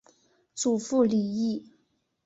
[0.55, 1.71] 祖父李毅。